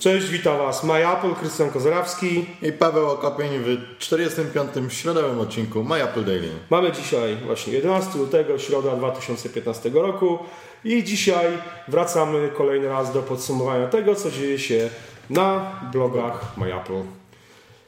Cześć, 0.00 0.28
witam 0.28 0.58
Was. 0.58 0.84
My 0.84 1.08
Apple, 1.08 1.34
Krystian 1.34 1.70
Kozarawski. 1.70 2.46
I 2.62 2.72
Paweł 2.72 3.10
Okopień 3.10 3.50
w 3.58 3.98
45. 3.98 4.70
środowym 4.92 5.40
odcinku 5.40 5.84
My 5.84 6.04
Apple 6.04 6.24
Daily. 6.24 6.48
Mamy 6.70 6.92
dzisiaj 6.92 7.36
właśnie 7.46 7.72
11 7.72 8.18
lutego, 8.18 8.58
środa 8.58 8.96
2015 8.96 9.90
roku 9.90 10.38
i 10.84 11.04
dzisiaj 11.04 11.46
wracamy 11.88 12.48
kolejny 12.56 12.88
raz 12.88 13.12
do 13.12 13.22
podsumowania 13.22 13.86
tego, 13.86 14.14
co 14.14 14.30
dzieje 14.30 14.58
się 14.58 14.90
na 15.30 15.72
blogach 15.92 16.56
My 16.56 16.76
Apple. 16.76 17.02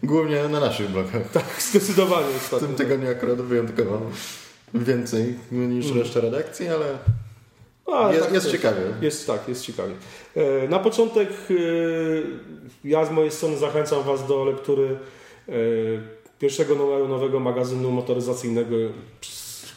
Głównie 0.03 0.49
na 0.49 0.61
naszych 0.61 0.91
blogach. 0.91 1.31
Tak, 1.33 1.45
zdecydowanie. 1.59 2.27
W 2.27 2.61
tym 2.61 2.75
tygodniu 2.75 3.11
akurat 3.11 3.41
wyjątkowo 3.41 4.01
więcej 4.75 5.35
niż 5.53 5.87
mm. 5.87 5.99
reszta 5.99 6.21
redakcji, 6.21 6.69
ale 6.69 6.99
a, 7.93 8.13
jest, 8.13 8.25
tak, 8.25 8.35
jest 8.35 8.51
ciekawie. 8.51 8.81
Jest 9.01 9.27
tak, 9.27 9.49
jest 9.49 9.65
ciekawie. 9.65 9.93
E, 10.37 10.69
na 10.69 10.79
początek 10.79 11.29
e, 11.51 11.55
ja 12.85 13.05
z 13.05 13.11
mojej 13.11 13.31
strony 13.31 13.57
zachęcam 13.57 14.03
Was 14.03 14.27
do 14.27 14.45
lektury 14.45 14.99
e, 15.49 15.53
pierwszego 16.39 16.75
numeru 16.75 17.09
nowego 17.09 17.41
magazynu 17.41 17.91
motoryzacyjnego, 17.91 18.77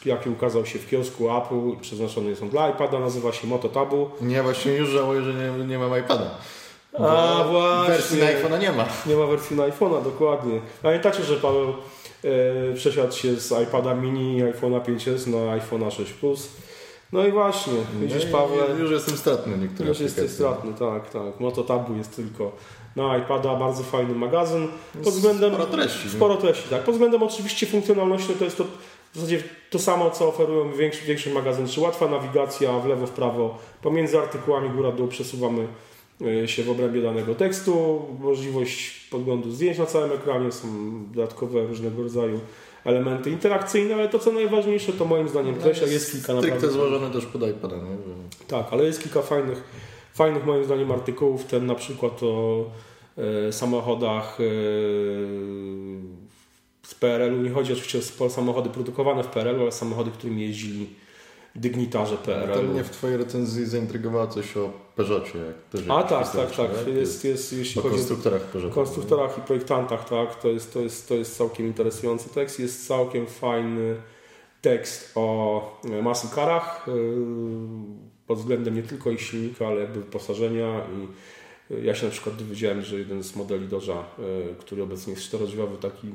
jaki 0.06 0.30
ukazał 0.30 0.66
się 0.66 0.80
w 0.80 0.90
kiosku 0.90 1.38
Apple, 1.38 1.82
przeznaczony 1.82 2.30
jest 2.30 2.42
on 2.42 2.50
dla 2.50 2.70
iPada, 2.70 3.00
nazywa 3.00 3.32
się 3.34 3.48
Moto 3.48 3.70
Tabu. 3.70 4.10
Nie, 4.22 4.44
właśnie 4.44 4.72
już 4.72 4.90
żałuję, 4.90 5.22
że 5.22 5.34
nie, 5.34 5.66
nie 5.66 5.80
mam 5.80 6.00
iPada. 6.00 6.38
A 7.00 7.44
właśnie. 7.52 7.94
Wersji 7.94 8.20
na 8.20 8.26
iPhone'a 8.26 8.60
nie 8.60 8.72
ma. 8.72 8.86
Nie 9.06 9.16
ma 9.16 9.26
wersji 9.26 9.56
na 9.56 9.64
iPhone'a, 9.64 10.04
dokładnie. 10.04 10.62
Pamiętacie, 10.82 11.24
że 11.24 11.36
Paweł 11.36 11.74
e, 12.24 12.74
przesiadł 12.76 13.14
się 13.14 13.36
z 13.36 13.54
iPada 13.64 13.96
mini 13.96 14.38
i 14.38 14.44
iPhone'a 14.44 14.82
5S 14.82 15.28
na 15.28 15.58
iPhone'a 15.58 15.92
6 15.92 16.14
Plus. 16.14 16.50
No 17.14 17.28
i 17.28 17.32
właśnie, 17.32 17.74
widzisz 18.02 18.26
no 18.26 18.40
Paweł. 18.40 18.80
Już 18.80 18.92
jestem 18.92 19.18
stratny 19.18 19.58
niektóre 19.58 19.90
Już 19.90 20.00
jesteś 20.00 20.32
stratny, 20.32 20.74
tak, 20.74 21.10
tak. 21.10 21.40
Moto 21.40 21.64
Tabu 21.64 21.96
jest 21.96 22.16
tylko 22.16 22.52
na 22.96 23.18
iPada, 23.18 23.56
bardzo 23.56 23.84
fajny 23.84 24.16
magazyn. 24.16 24.68
Pod 25.04 25.14
względem, 25.14 25.54
sporo 25.54 25.66
treści. 25.66 26.10
Sporo 26.10 26.36
treści, 26.36 26.70
tak. 26.70 26.84
Pod 26.84 26.94
względem 26.94 27.24
oczywiście 27.24 27.66
funkcjonalności 27.68 28.34
to 28.34 28.46
jest 28.46 28.58
to 28.58 28.64
w 29.16 29.18
zasadzie 29.18 29.44
to 29.70 29.80
samo, 29.80 30.12
co 30.12 30.28
oferują 30.28 30.72
większy, 30.72 31.06
większy 31.06 31.30
magazyn, 31.30 31.68
czy 31.68 31.82
łatwa 31.82 32.08
nawigacja 32.08 32.80
w 32.80 32.88
lewo, 32.88 33.08
w 33.08 33.12
prawo, 33.12 33.58
pomiędzy 33.82 34.20
artykułami 34.20 34.70
góra-dół 34.70 35.08
przesuwamy 35.08 35.68
e, 36.44 36.48
się 36.48 36.64
w 36.64 36.70
obrębie 36.70 37.02
danego 37.02 37.36
tekstu, 37.36 38.02
możliwość 38.20 39.08
podglądu 39.12 39.52
zdjęć 39.52 39.78
na 39.78 39.86
całym 39.86 40.12
ekranie, 40.12 40.52
są 40.52 40.68
dodatkowe 41.12 41.68
różnego 41.68 42.04
rodzaju 42.04 42.40
elementy 42.86 43.30
interakcyjne, 43.30 43.96
ale 43.96 44.10
to 44.10 44.20
co 44.20 44.32
najważniejsze 44.32 44.94
to 44.94 45.06
moim 45.06 45.30
zdaniem 45.30 45.56
no, 45.62 45.68
jest 45.68 46.12
kilka 46.12 46.34
naprawdę... 46.34 46.58
Stricte 46.58 46.72
złożone 46.72 47.12
też 47.12 47.26
pod 47.26 47.50
iPada, 47.50 47.76
nie? 47.76 47.98
Tak, 48.48 48.68
ale 48.72 48.84
jest 48.84 49.04
kilka 49.04 49.22
fajnych, 49.22 49.64
fajnych 50.14 50.46
moim 50.46 50.66
zdaniem 50.66 50.92
artykułów, 50.92 51.46
ten 51.46 51.66
na 51.66 51.76
przykład 51.76 52.24
o 52.24 52.66
e, 53.48 53.52
samochodach 53.52 54.38
e, 54.40 54.44
z 56.84 56.96
PRL-u, 57.00 57.42
nie 57.42 57.50
chodzi 57.50 57.74
oczywiście 57.74 58.00
o 58.20 58.30
samochody 58.30 58.70
produkowane 58.70 59.24
w 59.24 59.28
PRL-u, 59.28 59.62
ale 59.62 59.72
samochody, 59.72 60.12
którymi 60.12 60.42
jeździli 60.42 60.88
dygnitarze 61.56 62.18
PRL. 62.18 62.54
To 62.54 62.62
mnie 62.62 62.84
w 62.84 62.90
Twojej 62.90 63.18
recenzji 63.18 63.66
zaintrygowało 63.66 64.28
coś 64.28 64.58
o 64.58 64.70
też 65.72 65.84
A 65.90 66.04
tak, 66.04 66.32
tak, 66.32 66.52
tak. 66.52 66.88
Jest, 66.96 67.26
jest, 67.26 67.54
jeśli 67.54 67.82
o 67.82 67.84
konstruktorach 67.84 68.42
Peugeot. 68.42 68.74
konstruktorach 68.74 69.38
i 69.38 69.42
projektantach, 69.42 70.10
tak. 70.10 70.36
To 70.36 70.48
jest, 70.48 70.74
to, 70.74 70.80
jest, 70.82 71.10
to 71.10 71.16
jest 71.16 71.38
całkiem 71.38 71.68
interesujący 71.68 72.30
tekst. 72.30 72.60
Jest 72.60 72.88
całkiem 72.88 73.28
fajny 73.28 73.96
tekst 74.62 75.12
o 75.16 75.80
e, 75.92 76.02
muscle 76.02 76.30
carach 76.36 76.86
e, 76.88 76.92
pod 78.28 78.38
względem 78.38 78.76
nie 78.76 78.84
tylko 78.84 79.12
ich 79.12 79.22
silnika, 79.22 79.68
ale 79.68 79.82
jakby 79.82 80.00
wyposażenia 80.00 80.80
i 80.80 81.08
ja 81.84 81.96
się 81.96 82.06
na 82.06 82.12
przykład 82.12 82.36
dowiedziałem, 82.36 82.82
że 82.82 83.00
jeden 83.00 83.24
z 83.24 83.36
modeli 83.36 83.68
Doża, 83.68 84.04
który 84.60 84.84
obecnie 84.84 85.14
jest 85.14 85.26
czterodrzwiowy, 85.26 85.78
taki 85.78 86.08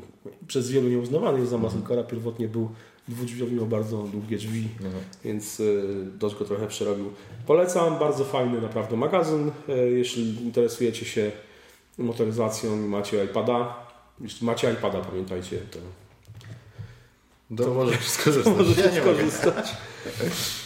przez 0.47 0.71
wielu 0.71 0.89
nieuznawany 0.89 1.39
jest 1.39 1.51
za 1.51 1.59
muscle 1.59 1.81
cara, 1.89 2.03
pierwotnie 2.03 2.49
był 2.49 2.71
dwudrzwiowy 3.09 3.53
miał 3.53 3.67
bardzo 3.67 3.97
długie 3.97 4.37
drzwi, 4.37 4.69
mhm. 4.85 5.05
więc 5.25 5.61
y, 5.61 6.07
dość 6.19 6.37
go 6.37 6.45
trochę 6.45 6.67
przerobił. 6.67 7.13
Polecam, 7.47 7.99
bardzo 7.99 8.25
fajny 8.25 8.61
naprawdę 8.61 8.97
magazyn. 8.97 9.49
Y, 9.69 9.91
jeśli 9.91 10.43
interesujecie 10.45 11.05
się 11.05 11.33
motoryzacją 11.99 12.77
i 12.77 12.89
macie 12.89 13.25
iPada, 13.25 13.75
jeśli 14.21 14.47
macie 14.47 14.73
iPada, 14.73 15.01
pamiętajcie, 15.01 15.59
to 15.71 15.79
to, 17.57 17.65
to 17.65 17.75
możecie 17.75 18.03
skorzystać. 18.03 18.55
Możecie 18.59 18.83
ja 18.83 19.01
skorzystać. 19.01 19.77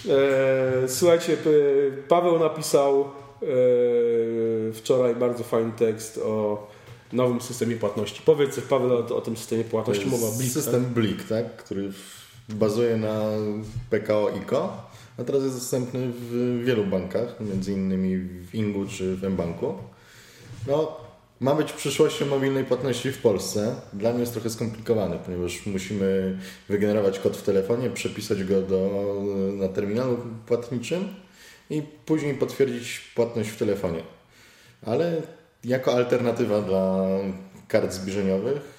E, 0.09 0.89
słuchajcie, 0.89 1.37
Paweł 2.09 2.39
napisał 2.39 3.01
e, 3.01 3.47
wczoraj 4.72 5.16
bardzo 5.16 5.44
fajny 5.44 5.72
tekst 5.72 6.19
o 6.19 6.66
nowym 7.12 7.41
systemie 7.41 7.76
płatności. 7.76 8.22
Powiedz 8.25 8.60
Paweł 8.60 8.92
o, 8.92 9.16
o 9.16 9.20
tym 9.20 9.36
systemie 9.36 9.64
płatności. 9.64 10.06
Mowa 10.06 10.26
Blik, 10.38 10.52
system 10.52 10.84
tak? 10.84 10.92
Blik, 10.92 11.25
tak? 11.28 11.56
który 11.56 11.92
bazuje 12.48 12.97
na 12.97 13.20
PKO 13.91 14.30
ICO, 14.42 14.91
a 15.19 15.24
teraz 15.24 15.42
jest 15.42 15.56
dostępny 15.56 16.08
w 16.12 16.62
wielu 16.64 16.84
bankach, 16.84 17.41
między 17.41 17.72
innymi 17.72 18.16
w 18.16 18.54
Ingu 18.54 18.86
czy 18.86 19.16
w 19.16 19.22
mBanku. 19.22 19.74
No, 20.66 20.97
ma 21.41 21.54
być 21.54 21.72
przyszłością 21.72 22.26
mobilnej 22.26 22.64
płatności 22.64 23.12
w 23.12 23.19
Polsce. 23.19 23.74
Dla 23.92 24.10
mnie 24.10 24.20
jest 24.20 24.32
trochę 24.32 24.50
skomplikowany, 24.50 25.19
ponieważ 25.24 25.66
musimy 25.66 26.38
wygenerować 26.69 27.19
kod 27.19 27.36
w 27.36 27.42
telefonie, 27.42 27.91
przepisać 27.91 28.44
go 28.44 28.62
do, 28.62 28.91
na 29.53 29.69
terminalu 29.69 30.19
płatniczym 30.47 31.08
i 31.70 31.82
później 32.06 32.34
potwierdzić 32.34 33.00
płatność 33.14 33.48
w 33.50 33.58
telefonie. 33.58 34.03
Ale 34.87 35.22
jako 35.65 35.93
alternatywa 35.93 36.62
dla 36.62 37.06
kart 37.69 37.93
zbliżeniowych 37.93 38.75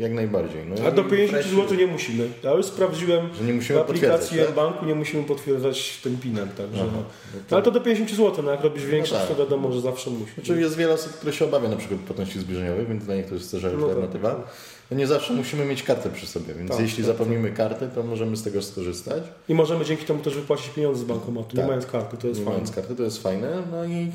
jak 0.00 0.12
najbardziej. 0.12 0.62
No 0.66 0.86
A 0.86 0.90
do 0.90 1.04
50 1.04 1.44
zł 1.44 1.78
nie 1.78 1.86
musimy. 1.86 2.28
Ja 2.42 2.52
już 2.52 2.66
sprawdziłem 2.66 3.28
że 3.34 3.44
nie 3.44 3.52
musimy 3.52 3.78
w 3.78 3.82
aplikacji 3.82 4.38
tak? 4.38 4.54
banku 4.54 4.84
nie 4.84 4.94
musimy 4.94 5.24
potwierdzać 5.24 6.00
tym 6.02 6.16
pinem. 6.16 6.48
Także 6.48 6.82
Aha, 6.82 6.90
no. 6.92 7.02
no 7.34 7.40
to... 7.48 7.56
Ale 7.56 7.64
to 7.64 7.70
do 7.70 7.80
50 7.80 8.10
zł, 8.10 8.44
no 8.44 8.50
jak 8.50 8.60
robisz 8.60 8.86
większe, 8.86 9.14
no 9.14 9.20
tak. 9.20 9.28
to 9.28 9.36
wiadomo, 9.36 9.72
że 9.72 9.80
zawsze 9.80 10.10
musi. 10.10 10.34
Znaczy 10.34 10.60
jest 10.60 10.76
wiele 10.76 10.92
osób, 10.92 11.12
które 11.12 11.32
się 11.32 11.44
obawia 11.44 11.68
na 11.68 11.76
przykład 11.76 12.00
płatności 12.00 12.40
zbliżeniowych, 12.40 12.88
więc 12.88 13.04
dla 13.04 13.14
nich 13.14 13.26
to 13.26 13.34
jest 13.34 13.50
też 13.50 13.62
no 13.62 13.70
tak. 13.70 13.82
alternatywa. 13.82 14.30
Tak. 14.30 14.46
No 14.90 14.96
nie 14.96 15.06
zawsze 15.06 15.32
musimy 15.32 15.64
mieć 15.64 15.82
kartę 15.82 16.10
przy 16.10 16.26
sobie, 16.26 16.54
więc 16.54 16.70
tak, 16.70 16.80
jeśli 16.80 17.04
tak, 17.04 17.06
zapomnimy 17.06 17.48
tak. 17.48 17.56
karty, 17.56 17.88
to 17.94 18.02
możemy 18.02 18.36
z 18.36 18.42
tego 18.42 18.62
skorzystać. 18.62 19.22
I 19.48 19.54
możemy 19.54 19.84
dzięki 19.84 20.04
temu 20.04 20.22
też 20.22 20.34
wypłacić 20.34 20.68
pieniądze 20.68 21.00
z 21.00 21.04
bankomatu, 21.04 21.56
nie 21.56 21.66
mając 21.66 21.86
karty, 21.86 22.16
to 22.16 22.26
jest 22.26 22.40
nie 22.40 22.46
fajne. 22.46 22.58
mając 22.58 22.76
karty, 22.76 22.96
to 22.96 23.02
jest 23.02 23.22
fajne. 23.22 23.62
No 23.72 23.84
i 23.84 24.12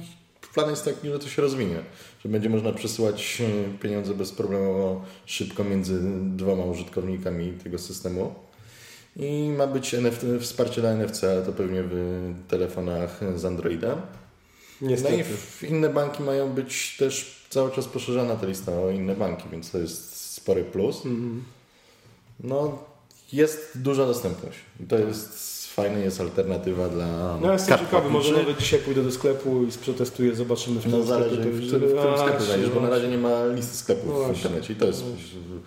plan 0.56 0.70
jest 0.70 0.86
taki, 0.86 1.10
że 1.10 1.20
to 1.20 1.30
się 1.30 1.42
rozwinie, 1.42 1.84
że 2.24 2.30
będzie 2.30 2.50
można 2.50 2.74
przesyłać 2.74 3.42
e, 3.42 3.80
pieniądze 3.80 4.14
bezproblemowo 4.14 5.02
szybko 5.26 5.64
między 5.64 6.00
dwoma 6.36 6.66
użytkownikami 6.66 7.54
tego 7.64 7.80
systemu. 7.80 8.36
I 9.16 9.50
ma 9.58 9.68
być 9.68 9.94
NFT, 9.94 10.26
wsparcie 10.40 10.82
dla 10.82 10.90
NFC, 10.92 11.24
ale 11.24 11.42
to 11.42 11.54
pewnie 11.54 11.84
w 11.84 12.34
telefonach 12.48 13.20
z 13.36 13.46
Androida. 13.46 13.98
Niestety. 14.82 15.24
No 15.62 15.68
i 15.68 15.72
inne 15.72 15.90
banki 15.90 16.24
mają 16.24 16.54
być 16.54 16.98
też 17.00 17.46
cały 17.50 17.72
czas 17.72 17.86
poszerzana 17.86 18.36
ta 18.36 18.48
lista 18.48 18.72
o 18.72 18.92
inne 18.92 19.16
banki, 19.16 19.44
więc 19.52 19.72
to 19.72 19.78
jest 19.78 20.16
spory 20.16 20.64
plus. 20.64 20.96
-hmm. 20.96 21.40
No, 22.40 22.84
jest 23.34 23.72
duża 23.76 24.06
dostępność. 24.06 24.58
I 24.80 24.84
to 24.84 24.98
jest 24.98 25.65
fajna 25.76 25.98
jest 25.98 26.22
alternatywa 26.22 26.90
dla 26.90 27.38
No 27.42 27.54
jestem 27.54 27.80
ciekawy, 27.80 28.10
może 28.10 28.32
nawet 28.32 28.58
dzisiaj 28.58 28.80
pójdę 28.80 29.04
do 29.04 29.12
sklepu 29.12 29.64
i 29.64 29.68
przetestuję, 29.82 30.36
zobaczymy 30.36 30.80
w 30.82 30.88
no, 30.88 31.04
zależy, 31.04 31.36
sklepie. 31.36 31.52
W, 31.52 31.62
w, 31.62 31.64
w 31.64 31.68
którym 31.68 32.18
sklepie 32.18 32.44
znajdziesz, 32.44 32.70
bo 32.70 32.82
na 32.82 32.90
razie 32.90 33.08
nie 33.08 33.18
ma 33.18 33.46
listy 33.46 33.78
sklepów 33.78 34.06
no 34.08 34.34
w 34.34 34.38
internecie 34.38 34.74
i 34.74 34.76
to 34.76 34.86
jest 34.86 35.04
no. 35.04 35.58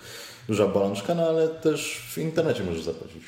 duża 0.49 0.67
bolączka, 0.67 1.15
no 1.15 1.23
ale 1.23 1.49
też 1.49 2.09
w 2.15 2.19
internecie 2.19 2.65
możesz 2.65 2.83
zapłacić. 2.83 3.23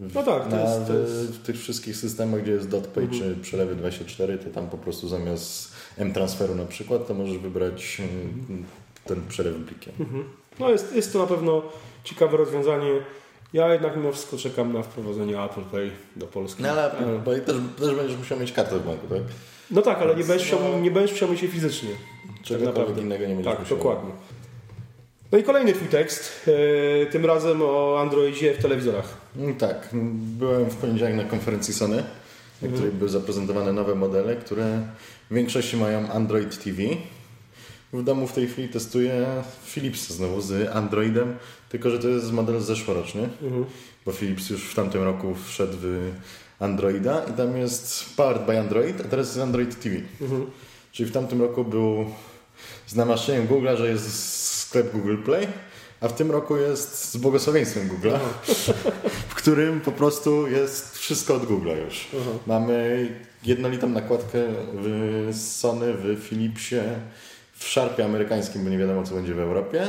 No 0.00 0.22
tak, 0.22 0.44
to 0.44 0.56
na, 0.56 0.62
jest, 0.62 0.86
to 0.86 0.94
jest... 0.94 1.12
W 1.12 1.42
tych 1.42 1.58
wszystkich 1.58 1.96
systemach, 1.96 2.42
gdzie 2.42 2.52
jest 2.52 2.68
DotPay 2.68 3.04
mhm. 3.04 3.20
czy 3.20 3.40
przelewy 3.42 3.74
24, 3.74 4.38
to 4.38 4.50
tam 4.50 4.70
po 4.70 4.78
prostu 4.78 5.08
zamiast 5.08 5.72
M-transferu 5.98 6.54
na 6.54 6.64
przykład, 6.64 7.06
to 7.06 7.14
możesz 7.14 7.38
wybrać 7.38 8.00
mm, 8.00 8.64
ten 9.04 9.22
przelew 9.28 9.56
blikiem. 9.56 9.94
Mhm. 10.00 10.24
No 10.58 10.70
jest, 10.70 10.94
jest 10.94 11.12
to 11.12 11.18
na 11.18 11.26
pewno 11.26 11.62
ciekawe 12.04 12.36
rozwiązanie. 12.36 12.90
Ja 13.52 13.72
jednak 13.72 13.96
mimo 13.96 14.12
wszystko 14.12 14.36
czekam 14.36 14.72
na 14.72 14.82
wprowadzenie 14.82 15.42
Apple 15.42 15.62
Pay 15.62 15.90
do 16.16 16.26
Polski. 16.26 16.62
No 16.62 16.70
ale 16.70 16.92
bo 17.24 17.34
też, 17.34 17.56
też 17.78 17.94
będziesz 17.94 18.18
musiał 18.18 18.38
mieć 18.38 18.52
kartę 18.52 18.78
w 18.78 18.86
banku, 18.86 19.06
tak? 19.06 19.22
No 19.70 19.82
tak, 19.82 19.98
ale 19.98 20.16
nie 20.16 20.24
będziesz, 20.24 20.52
musiał, 20.52 20.80
nie 20.80 20.90
będziesz 20.90 21.12
musiał 21.12 21.28
mieć 21.28 21.42
jej 21.42 21.50
fizycznie. 21.50 21.90
Czegokolwiek 22.42 22.94
tak 22.94 23.04
innego 23.04 23.26
nie 23.26 23.34
będziesz 23.34 23.52
Tak, 23.52 23.60
musiał. 23.60 23.78
dokładnie. 23.78 24.10
No 25.32 25.38
i 25.38 25.42
kolejny 25.42 25.72
twój 25.72 25.88
tekst, 25.88 26.46
yy, 26.46 27.06
tym 27.10 27.26
razem 27.26 27.62
o 27.62 28.00
Androidzie 28.00 28.54
w 28.54 28.62
telewizorach. 28.62 29.16
Mm, 29.36 29.54
tak, 29.54 29.88
byłem 30.38 30.70
w 30.70 30.76
poniedziałek 30.76 31.14
na 31.14 31.24
konferencji 31.24 31.74
Sony, 31.74 31.96
na 31.96 32.02
mhm. 32.62 32.72
której 32.72 32.92
były 32.92 33.10
zaprezentowane 33.10 33.72
nowe 33.72 33.94
modele, 33.94 34.36
które 34.36 34.80
w 35.30 35.34
większości 35.34 35.76
mają 35.76 36.08
Android 36.08 36.64
TV. 36.64 36.82
W 37.92 38.02
domu 38.02 38.26
w 38.26 38.32
tej 38.32 38.48
chwili 38.48 38.68
testuję 38.68 39.26
Philips 39.66 40.10
znowu 40.10 40.40
z 40.40 40.76
Androidem, 40.76 41.36
tylko 41.68 41.90
że 41.90 41.98
to 41.98 42.08
jest 42.08 42.32
model 42.32 42.60
zeszłoroczny, 42.60 43.28
mhm. 43.42 43.64
bo 44.06 44.12
Philips 44.12 44.50
już 44.50 44.64
w 44.64 44.74
tamtym 44.74 45.02
roku 45.02 45.34
wszedł 45.46 45.72
w 45.80 46.10
Androida 46.58 47.24
i 47.30 47.32
tam 47.32 47.56
jest 47.56 48.16
Powered 48.16 48.46
by 48.46 48.58
Android, 48.58 49.00
a 49.00 49.04
teraz 49.04 49.26
jest 49.26 49.38
Android 49.38 49.80
TV. 49.80 49.96
Mhm. 50.20 50.46
Czyli 50.92 51.10
w 51.10 51.12
tamtym 51.12 51.42
roku 51.42 51.64
był 51.64 52.06
z 52.86 52.94
namaszczeniem 52.94 53.46
Google'a, 53.46 53.76
że 53.76 53.88
jest 53.88 54.44
sklep 54.58 54.92
Google 54.92 55.16
Play, 55.16 55.46
a 56.00 56.08
w 56.08 56.12
tym 56.12 56.30
roku 56.30 56.56
jest 56.56 57.04
z 57.04 57.16
błogosławieństwem 57.16 57.88
Google'a, 57.88 58.18
w 59.30 59.34
którym 59.34 59.80
po 59.80 59.92
prostu 59.92 60.48
jest 60.48 60.98
wszystko 60.98 61.34
od 61.34 61.42
Google'a 61.42 61.84
już. 61.84 62.08
Aha. 62.20 62.30
Mamy 62.46 63.08
jednolitą 63.44 63.88
nakładkę 63.88 64.38
w 64.74 65.28
Sony, 65.36 65.94
w 65.94 66.28
Philipsie, 66.28 66.76
w 67.60 67.64
Sharpie 67.64 68.04
amerykańskim, 68.04 68.64
bo 68.64 68.70
nie 68.70 68.78
wiadomo 68.78 69.02
co 69.02 69.14
będzie 69.14 69.34
w 69.34 69.38
Europie. 69.38 69.88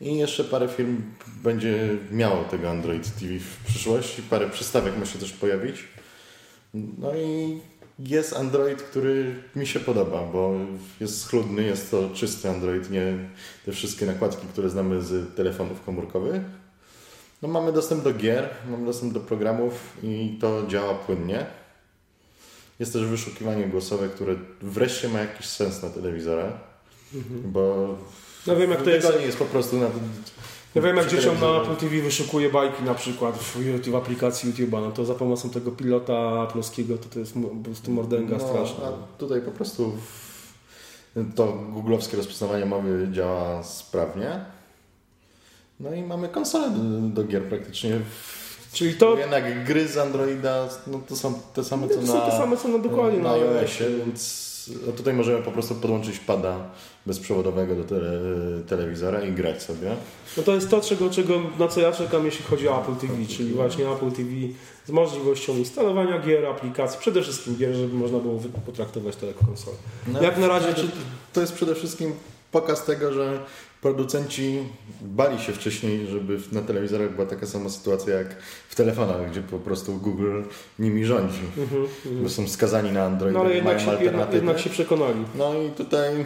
I 0.00 0.16
jeszcze 0.16 0.44
parę 0.44 0.68
firm 0.68 1.02
będzie 1.42 1.88
miało 2.10 2.44
tego 2.44 2.70
Android 2.70 3.14
TV 3.14 3.38
w 3.38 3.64
przyszłości. 3.66 4.22
Parę 4.22 4.50
przystawek 4.50 4.98
ma 4.98 5.06
się 5.06 5.18
też 5.18 5.32
pojawić. 5.32 5.84
No 6.74 7.14
i 7.16 7.60
jest 7.98 8.36
Android, 8.36 8.82
który 8.82 9.34
mi 9.56 9.66
się 9.66 9.80
podoba, 9.80 10.22
bo 10.32 10.54
jest 11.00 11.22
schludny, 11.22 11.62
jest 11.62 11.90
to 11.90 12.10
czysty 12.14 12.50
Android, 12.50 12.90
nie 12.90 13.12
te 13.66 13.72
wszystkie 13.72 14.06
nakładki, 14.06 14.46
które 14.46 14.70
znamy 14.70 15.02
z 15.02 15.36
telefonów 15.36 15.84
komórkowych. 15.84 16.42
No 17.42 17.48
mamy 17.48 17.72
dostęp 17.72 18.04
do 18.04 18.14
gier, 18.14 18.48
mamy 18.70 18.86
dostęp 18.86 19.12
do 19.12 19.20
programów 19.20 19.96
i 20.02 20.38
to 20.40 20.66
działa 20.66 20.94
płynnie. 20.94 21.46
Jest 22.80 22.92
też 22.92 23.04
wyszukiwanie 23.04 23.66
głosowe, 23.66 24.08
które 24.08 24.34
wreszcie 24.62 25.08
ma 25.08 25.18
jakiś 25.18 25.46
sens 25.46 25.82
na 25.82 25.90
telewizorach, 25.90 26.52
mhm. 27.14 27.52
bo 27.52 27.96
no 28.46 28.56
wiem, 28.56 28.70
jak 28.70 28.82
to 28.82 28.90
jest. 28.90 29.08
jest 29.20 29.38
po 29.38 29.44
prostu 29.44 29.78
na 29.78 29.86
ja 30.74 30.82
wiem, 30.82 30.96
jak 30.96 31.08
dzieciom 31.08 31.40
na 31.40 31.46
Apple 31.46 31.76
TV 31.76 32.02
wyszukuje 32.02 32.50
bajki 32.50 32.82
na 32.82 32.94
przykład 32.94 33.38
w, 33.38 33.66
YouTube, 33.66 33.92
w 33.92 33.96
aplikacji 33.96 34.52
YouTube'a, 34.52 34.80
no 34.80 34.90
to 34.90 35.04
za 35.04 35.14
pomocą 35.14 35.50
tego 35.50 35.70
pilota 35.70 36.46
polskiego 36.46 36.98
to, 36.98 37.08
to 37.08 37.18
jest 37.18 37.34
po 37.34 37.64
prostu 37.64 37.90
mordęga 37.90 38.36
no, 38.38 38.48
straszna. 38.48 38.84
A 38.84 39.18
tutaj 39.18 39.40
po 39.40 39.50
prostu 39.50 39.92
to 41.34 41.46
googlowskie 41.52 42.16
rozpoznawanie 42.16 42.66
mowy 42.66 43.08
działa 43.12 43.62
sprawnie. 43.62 44.44
No 45.80 45.94
i 45.94 46.02
mamy 46.02 46.28
konsolę 46.28 46.70
do, 46.70 47.22
do 47.22 47.24
gier 47.24 47.42
praktycznie. 47.42 48.00
Czyli 48.72 48.94
to... 48.94 49.18
Jednak 49.18 49.64
gry 49.64 49.88
z 49.88 49.98
Androida 49.98 50.68
no 50.86 51.00
to 51.08 51.16
są 51.16 51.34
te 51.54 51.64
same 51.64 51.88
co, 51.88 52.00
na, 52.00 52.20
te 52.20 52.30
same, 52.30 52.56
co 52.56 52.68
na, 52.68 52.78
dokładnie 52.78 53.18
na 53.18 53.30
iOSie, 53.30 53.84
więc 53.98 54.50
no 54.86 54.92
tutaj 54.92 55.14
możemy 55.14 55.42
po 55.42 55.50
prostu 55.50 55.74
podłączyć 55.74 56.18
pada 56.18 56.56
bezprzewodowego 57.06 57.74
do 57.74 57.84
tele, 57.84 58.10
telewizora 58.68 59.22
i 59.22 59.32
grać 59.32 59.62
sobie. 59.62 59.96
No 60.36 60.42
to 60.42 60.54
jest 60.54 60.70
to, 60.70 60.80
czego, 60.80 61.10
czego, 61.10 61.40
na 61.58 61.68
co 61.68 61.80
ja 61.80 61.92
czekam, 61.92 62.24
jeśli 62.24 62.44
chodzi 62.44 62.68
o 62.68 62.82
Apple 62.82 63.06
TV, 63.06 63.26
czyli 63.26 63.52
właśnie 63.52 63.90
Apple 63.90 64.10
TV 64.10 64.30
z 64.86 64.90
możliwością 64.90 65.56
instalowania 65.56 66.18
gier, 66.18 66.46
aplikacji, 66.46 67.00
przede 67.00 67.22
wszystkim 67.22 67.56
gier, 67.56 67.74
żeby 67.74 67.94
można 67.94 68.18
było 68.18 68.40
potraktować 68.66 69.16
to 69.16 69.26
jako 69.26 69.46
konsolę. 69.46 69.76
No, 70.08 70.22
Jak 70.22 70.38
na 70.38 70.48
razie... 70.48 70.74
Czy... 70.74 70.88
To 71.32 71.40
jest 71.40 71.52
przede 71.52 71.74
wszystkim 71.74 72.12
pokaz 72.52 72.84
tego, 72.84 73.12
że 73.12 73.38
producenci 73.80 74.58
bali 75.02 75.38
się 75.38 75.52
wcześniej, 75.52 76.06
żeby 76.06 76.38
na 76.52 76.62
telewizorach 76.62 77.14
była 77.14 77.26
taka 77.26 77.46
sama 77.46 77.70
sytuacja 77.70 78.14
jak 78.14 78.36
w 78.68 78.74
telefonach, 78.74 79.30
gdzie 79.30 79.42
po 79.42 79.58
prostu 79.58 79.96
Google 79.96 80.42
nimi 80.78 81.04
rządzi, 81.04 81.40
mm 81.56 81.68
-hmm, 81.68 82.22
bo 82.22 82.28
są 82.28 82.48
skazani 82.48 82.92
na 82.92 83.04
Android, 83.04 83.34
no, 83.34 83.40
ale 83.40 83.54
jednak 83.54 83.76
mają 83.76 83.86
się, 83.86 83.90
alternatywy. 83.90 84.36
Jednak, 84.36 84.58
się 84.58 84.70
przekonali. 84.70 85.24
No 85.34 85.54
i 85.62 85.70
tutaj 85.70 86.24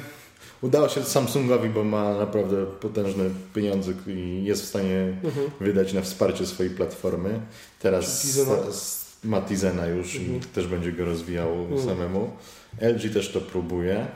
udało 0.62 0.88
się 0.88 1.02
Samsungowi, 1.02 1.68
bo 1.68 1.84
ma 1.84 2.18
naprawdę 2.18 2.66
potężne 2.66 3.24
pieniądze 3.54 3.92
i 4.06 4.44
jest 4.44 4.62
w 4.62 4.66
stanie 4.66 5.16
-hmm. 5.22 5.64
wydać 5.64 5.92
na 5.92 6.00
wsparcie 6.00 6.46
swojej 6.46 6.74
platformy. 6.74 7.40
Teraz 7.80 8.38
ma 9.24 9.40
Tizena 9.40 9.86
już 9.86 10.14
i 10.14 10.24
mhm. 10.24 10.40
też 10.40 10.66
będzie 10.66 10.92
go 10.92 11.04
rozwijał 11.04 11.52
mhm. 11.52 11.84
samemu. 11.84 12.30
LG 12.80 13.12
też 13.12 13.32
to 13.32 13.40
próbuje. 13.40 14.06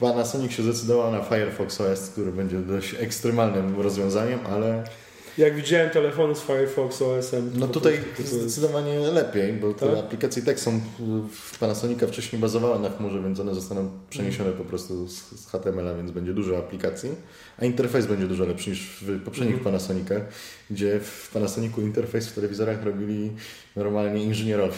Panasonic 0.00 0.52
się 0.52 0.62
zdecydował 0.62 1.12
na 1.12 1.22
Firefox 1.22 1.80
OS, 1.80 2.10
który 2.10 2.32
będzie 2.32 2.58
dość 2.58 2.94
ekstremalnym 2.94 3.80
rozwiązaniem, 3.80 4.38
ale... 4.50 4.84
Jak 5.38 5.56
widziałem 5.56 5.90
telefony 5.90 6.34
z 6.34 6.40
Firefox 6.40 7.02
OS-em... 7.02 7.50
No 7.54 7.68
tutaj 7.68 8.00
zdecydowanie 8.18 8.98
lepiej, 8.98 9.52
bo 9.52 9.74
tak? 9.74 9.88
te 9.88 9.98
aplikacje 9.98 10.42
tak 10.42 10.60
są 10.60 10.80
w 11.32 11.58
Panasonica 11.58 12.06
wcześniej 12.06 12.40
bazowały 12.40 12.78
na 12.78 12.90
chmurze, 12.90 13.22
więc 13.22 13.40
one 13.40 13.54
zostaną 13.54 13.90
przeniesione 14.10 14.52
po 14.52 14.64
prostu 14.64 15.08
z, 15.08 15.40
z 15.40 15.46
HTML-a, 15.46 15.94
więc 15.94 16.10
będzie 16.10 16.32
dużo 16.32 16.58
aplikacji, 16.58 17.10
a 17.58 17.64
interfejs 17.64 18.06
będzie 18.06 18.26
dużo 18.26 18.44
lepszy 18.44 18.70
niż 18.70 18.80
w 19.02 19.24
poprzednich 19.24 19.54
mm. 19.54 19.64
Panasonicach, 19.64 20.22
gdzie 20.70 21.00
w 21.00 21.30
Panasonicu 21.32 21.80
interfejs 21.80 22.28
w 22.28 22.34
telewizorach 22.34 22.84
robili 22.84 23.30
normalnie 23.76 24.24
inżynierowie. 24.24 24.74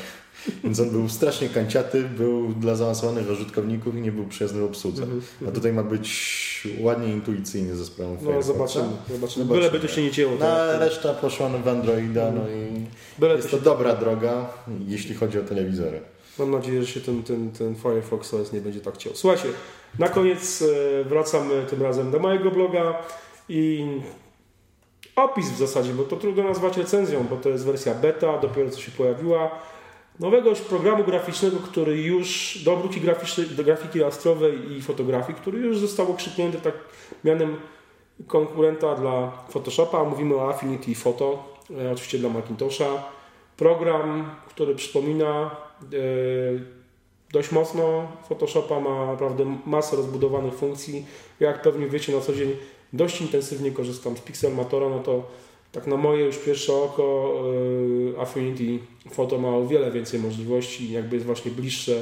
Więc 0.64 0.80
on 0.80 0.90
był 0.90 1.08
strasznie 1.08 1.48
kanciaty, 1.48 2.02
był 2.02 2.48
dla 2.48 2.74
zaawansowanych 2.74 3.30
użytkowników 3.30 3.96
i 3.96 4.00
nie 4.00 4.12
był 4.12 4.24
przyjazny 4.26 4.60
w 4.60 4.64
obsłudze. 4.64 5.02
Mhm, 5.02 5.22
A 5.48 5.50
tutaj 5.50 5.72
ma 5.72 5.82
być 5.82 6.68
ładnie 6.80 7.08
intuicyjnie 7.12 7.74
ze 7.74 7.84
sprawą 7.84 8.16
No 8.22 8.42
zobaczymy. 8.42 8.88
zobaczymy. 9.10 9.44
Byleby 9.44 9.80
to 9.80 9.88
się 9.88 10.02
nie 10.02 10.10
dzieło. 10.10 10.32
No, 10.40 10.78
reszta 10.78 11.14
poszła 11.14 11.48
w 11.48 11.68
Androida, 11.68 12.30
no 12.30 12.48
i 12.48 12.86
Byle 13.18 13.34
jest 13.36 13.50
to, 13.50 13.58
dobra 13.58 13.94
droga, 13.96 14.48
jeśli 14.86 15.14
chodzi 15.14 15.38
o 15.38 15.42
telewizory. 15.42 16.00
Mam 16.38 16.50
nadzieję, 16.50 16.82
że 16.82 16.86
się 16.92 17.00
ten, 17.00 17.22
ten, 17.22 17.50
ten 17.50 17.74
Firefox 17.74 18.34
OS 18.34 18.52
nie 18.52 18.60
będzie 18.60 18.80
tak 18.80 18.96
ciął. 18.96 19.12
Słuchajcie, 19.16 19.48
na 19.98 20.08
koniec 20.08 20.62
e, 20.62 21.04
wracamy 21.04 21.66
tym 21.70 21.82
razem 21.82 22.10
do 22.10 22.18
mojego 22.18 22.50
bloga 22.50 22.94
i 23.48 23.86
opis 25.16 25.50
w 25.50 25.58
zasadzie, 25.58 25.92
bo 25.92 26.02
to 26.02 26.16
trudno 26.16 26.42
nazwać 26.42 26.76
recenzją, 26.76 27.26
bo 27.30 27.36
to 27.36 27.48
jest 27.48 27.64
wersja 27.64 27.94
beta, 27.94 28.38
dopiero 28.38 28.70
co 28.70 28.80
się 28.80 28.90
pojawiła 28.92 29.50
nowego 30.20 30.52
programu 30.68 31.04
graficznego, 31.04 31.56
który 31.56 32.02
już 32.02 32.58
do 32.64 32.72
obróbki 32.72 33.00
graficznej, 33.00 33.46
do 33.46 33.64
grafiki 33.64 34.00
rastrowej 34.00 34.72
i 34.72 34.82
fotografii, 34.82 35.38
który 35.38 35.58
już 35.58 35.78
został 35.78 36.10
okrzyknięty 36.10 36.60
tak 36.60 36.74
mianem 37.24 37.56
konkurenta 38.26 38.94
dla 38.94 39.32
Photoshopa. 39.50 40.04
Mówimy 40.04 40.34
o 40.34 40.48
Affinity 40.48 40.94
Photo, 40.94 41.56
e, 41.80 41.92
oczywiście 41.92 42.18
dla 42.18 42.28
Macintosha. 42.28 43.04
Program, 43.56 44.30
który 44.48 44.74
przypomina 44.74 45.50
e, 45.82 45.86
dość 47.32 47.52
mocno 47.52 48.08
Photoshopa, 48.28 48.80
ma 48.80 49.06
naprawdę 49.06 49.56
masę 49.66 49.96
rozbudowanych 49.96 50.54
funkcji. 50.54 51.06
Jak 51.40 51.62
pewnie 51.62 51.86
wiecie 51.86 52.12
na 52.12 52.20
co 52.20 52.34
dzień 52.34 52.56
dość 52.92 53.20
intensywnie 53.20 53.70
korzystam 53.70 54.16
z 54.16 54.20
Pixelmatora, 54.20 54.88
no 54.88 54.98
to 54.98 55.22
tak 55.72 55.86
na 55.86 55.96
moje 55.96 56.24
już 56.24 56.38
pierwsze 56.38 56.72
oko 56.74 57.34
y, 58.16 58.20
Affinity 58.20 58.78
Photo 59.10 59.38
ma 59.38 59.48
o 59.48 59.66
wiele 59.66 59.90
więcej 59.90 60.20
możliwości 60.20 60.92
jakby 60.92 61.16
jest 61.16 61.26
właśnie 61.26 61.50
bliższe 61.50 61.92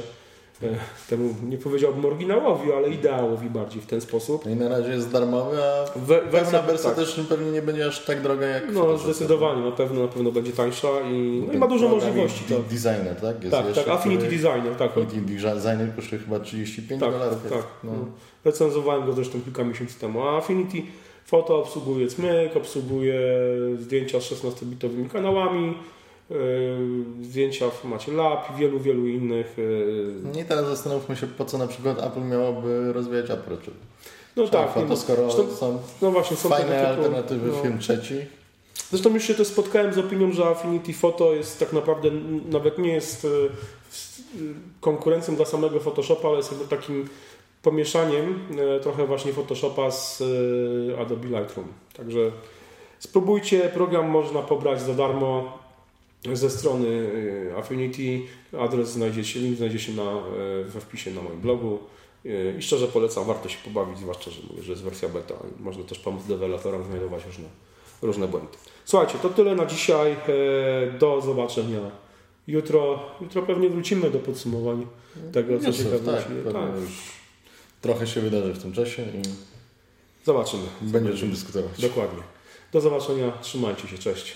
y, 0.63 0.67
temu, 1.09 1.35
nie 1.49 1.57
powiedziałbym 1.57 2.05
oryginałowi, 2.05 2.73
ale 2.73 2.89
ideałowi 2.89 3.49
bardziej 3.49 3.81
w 3.81 3.85
ten 3.85 4.01
sposób. 4.01 4.45
No 4.45 4.51
I 4.51 4.55
na 4.55 4.69
razie 4.69 4.89
jest 4.91 5.11
darmowy, 5.11 5.57
a 5.63 5.85
We, 5.95 6.21
wersja, 6.21 6.61
wersja 6.61 6.89
tak. 6.89 6.99
też 6.99 7.19
pewnie 7.29 7.51
nie 7.51 7.61
będzie 7.61 7.87
aż 7.87 8.05
tak 8.05 8.21
droga 8.21 8.45
jak 8.45 8.73
No 8.73 8.97
zdecydowanie, 8.97 9.61
na 9.61 9.71
pewno 9.71 10.01
na 10.01 10.07
pewno 10.07 10.31
będzie 10.31 10.51
tańsza 10.51 10.87
i, 11.11 11.43
no 11.47 11.53
i 11.53 11.57
ma 11.57 11.67
dużo 11.67 11.89
możliwości. 11.89 12.43
Tak. 12.43 12.61
Designer, 12.61 13.15
tak? 13.21 13.43
Jest 13.43 13.51
tak, 13.51 13.73
tak, 13.73 13.87
Affinity 13.87 14.23
Designer, 14.23 14.75
tak. 14.77 14.91
Affinity 14.91 15.21
Designer 15.21 15.95
kosztuje 15.95 16.21
chyba 16.21 16.39
35 16.39 17.01
tak, 17.01 17.11
dolarów. 17.11 17.43
Tak, 17.49 17.63
no. 17.83 17.91
no. 17.91 18.05
Recenzowałem 18.45 19.05
go 19.05 19.13
zresztą 19.13 19.41
kilka 19.41 19.63
miesięcy 19.63 19.99
temu, 19.99 20.23
a 20.23 20.37
Affinity 20.37 20.81
Foto 21.25 21.59
obsługuje 21.59 22.07
Cmyk, 22.07 22.55
obsługuje 22.55 23.21
zdjęcia 23.79 24.21
z 24.21 24.31
16-bitowymi 24.31 25.09
kanałami, 25.09 25.73
yy, 26.29 26.35
zdjęcia 27.21 27.69
w 27.69 27.73
formacie 27.73 28.11
LAP 28.11 28.51
i 28.55 28.59
wielu, 28.59 28.79
wielu 28.79 29.07
innych. 29.07 29.57
Yy. 29.57 30.41
I 30.41 30.45
teraz 30.45 30.65
zastanówmy 30.65 31.15
się, 31.15 31.27
po 31.27 31.45
co 31.45 31.57
na 31.57 31.67
przykład 31.67 32.03
Apple 32.03 32.21
miałoby 32.21 32.93
rozwijać 32.93 33.31
Aperture. 33.31 33.73
No 34.35 34.47
tak. 34.47 34.73
Foto, 34.73 34.97
skoro 34.97 35.31
zresztą, 35.31 35.55
są, 35.55 35.79
no 36.01 36.11
właśnie, 36.11 36.37
są 36.37 36.49
fajne 36.49 36.87
alternatywy 36.87 37.47
no, 37.47 37.61
film 37.61 37.79
trzeci. 37.79 38.15
Zresztą 38.89 39.13
już 39.13 39.23
się 39.23 39.33
też 39.33 39.47
spotkałem 39.47 39.93
z 39.93 39.97
opinią, 39.97 40.31
że 40.31 40.45
Affinity 40.45 40.93
Photo 40.93 41.33
jest 41.33 41.59
tak 41.59 41.73
naprawdę, 41.73 42.11
nawet 42.49 42.77
nie 42.77 42.93
jest 42.93 43.23
yy, 43.23 43.49
konkurencją 44.81 45.35
dla 45.35 45.45
samego 45.45 45.79
Photoshopa, 45.79 46.27
ale 46.27 46.37
jest 46.37 46.51
jakby 46.51 46.67
takim 46.67 47.09
pomieszaniem 47.61 48.39
e, 48.75 48.79
trochę 48.79 49.07
właśnie 49.07 49.33
Photoshopa 49.33 49.91
z 49.91 50.21
e, 50.21 51.01
Adobe 51.01 51.27
Lightroom. 51.27 51.67
Także 51.97 52.31
spróbujcie, 52.99 53.59
program 53.59 54.09
można 54.09 54.41
pobrać 54.41 54.81
za 54.81 54.93
darmo 54.93 55.59
ze 56.33 56.49
strony 56.49 57.11
e, 57.51 57.57
Affinity. 57.57 58.21
Adres 58.59 58.89
znajdziecie, 58.89 59.39
link 59.39 59.57
znajdziecie 59.57 59.91
na, 59.91 60.13
we 60.65 60.81
wpisie 60.81 61.11
na 61.11 61.21
moim 61.21 61.41
blogu. 61.41 61.79
I 62.59 62.61
szczerze 62.61 62.87
polecam, 62.87 63.25
warto 63.25 63.49
się 63.49 63.57
pobawić, 63.63 63.97
zwłaszcza, 63.97 64.31
że 64.31 64.41
mówię, 64.49 64.63
że 64.63 64.71
jest 64.71 64.83
wersja 64.83 65.09
beta. 65.09 65.33
Można 65.59 65.83
też 65.83 65.99
pomóc 65.99 66.23
deweloperom 66.23 66.83
znajdować 66.83 67.25
różne, 67.25 67.45
różne 68.01 68.27
błędy. 68.27 68.57
Słuchajcie, 68.85 69.17
to 69.21 69.29
tyle 69.29 69.55
na 69.55 69.65
dzisiaj. 69.65 70.15
Do 70.99 71.21
zobaczenia 71.21 71.79
jutro. 72.47 72.99
Jutro 73.21 73.41
pewnie 73.41 73.69
wrócimy 73.69 74.11
do 74.11 74.19
podsumowań 74.19 74.87
tego, 75.33 75.59
co 75.59 75.73
się 75.73 75.83
pewnie 75.83 76.11
tak, 76.11 76.53
tak 76.53 76.71
trochę 77.81 78.07
się 78.07 78.21
wydarzy 78.21 78.53
w 78.53 78.61
tym 78.61 78.73
czasie 78.73 79.03
i 79.03 79.21
zobaczymy. 80.25 80.63
Będzie 80.81 81.13
o 81.13 81.17
czym 81.17 81.31
dyskutować. 81.31 81.81
Dokładnie. 81.81 82.23
Do 82.71 82.81
zobaczenia. 82.81 83.31
Trzymajcie 83.41 83.87
się. 83.87 83.97
Cześć. 83.97 84.35